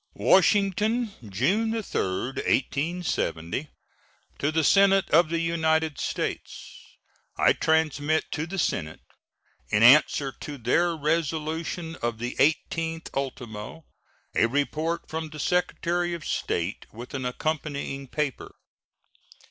WASHINGTON, 0.15 1.29
June 1.29 1.79
3, 1.83 2.01
1870. 2.01 3.69
To 4.39 4.51
the 4.51 4.63
Senate 4.63 5.07
of 5.11 5.29
the 5.29 5.37
United 5.37 5.99
States: 5.99 6.97
I 7.37 7.53
transmit 7.53 8.25
to 8.31 8.47
the 8.47 8.57
Senate, 8.57 9.01
in 9.69 9.83
answer 9.83 10.31
to 10.39 10.57
their 10.57 10.95
resolution 10.95 11.97
of 11.97 12.17
the 12.17 12.35
18th 12.39 13.09
ultimo, 13.13 13.85
a 14.33 14.47
report 14.47 15.07
from 15.07 15.29
the 15.29 15.39
Secretary 15.39 16.15
of 16.15 16.25
State, 16.25 16.87
with 16.91 17.13
an 17.13 17.23
accompanying 17.23 18.07
paper. 18.07 18.55